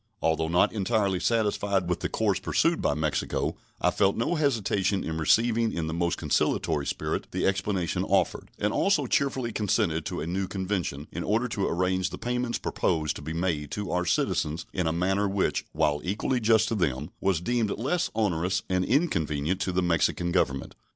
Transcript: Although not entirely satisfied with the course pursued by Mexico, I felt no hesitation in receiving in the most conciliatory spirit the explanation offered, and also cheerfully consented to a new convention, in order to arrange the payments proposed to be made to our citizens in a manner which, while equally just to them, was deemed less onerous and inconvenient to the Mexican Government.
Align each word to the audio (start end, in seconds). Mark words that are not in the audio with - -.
Although 0.19 0.47
not 0.47 0.73
entirely 0.73 1.19
satisfied 1.19 1.87
with 1.87 1.99
the 1.99 2.09
course 2.09 2.39
pursued 2.39 2.81
by 2.81 2.95
Mexico, 2.95 3.55
I 3.79 3.91
felt 3.91 4.17
no 4.17 4.33
hesitation 4.33 5.03
in 5.03 5.19
receiving 5.19 5.71
in 5.71 5.85
the 5.85 5.93
most 5.93 6.17
conciliatory 6.17 6.87
spirit 6.87 7.27
the 7.29 7.45
explanation 7.45 8.03
offered, 8.05 8.49
and 8.57 8.73
also 8.73 9.05
cheerfully 9.05 9.51
consented 9.51 10.03
to 10.07 10.19
a 10.19 10.25
new 10.25 10.47
convention, 10.47 11.05
in 11.11 11.23
order 11.23 11.47
to 11.49 11.67
arrange 11.67 12.09
the 12.09 12.17
payments 12.17 12.57
proposed 12.57 13.15
to 13.17 13.21
be 13.21 13.33
made 13.33 13.69
to 13.73 13.91
our 13.91 14.07
citizens 14.07 14.65
in 14.73 14.87
a 14.87 14.91
manner 14.91 15.27
which, 15.29 15.65
while 15.71 16.01
equally 16.03 16.39
just 16.39 16.67
to 16.69 16.73
them, 16.73 17.11
was 17.19 17.39
deemed 17.39 17.69
less 17.69 18.09
onerous 18.15 18.63
and 18.69 18.83
inconvenient 18.83 19.61
to 19.61 19.71
the 19.71 19.83
Mexican 19.83 20.31
Government. 20.31 20.73